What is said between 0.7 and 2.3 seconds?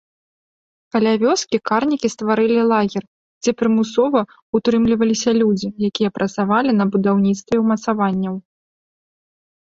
Каля вёскі карнікі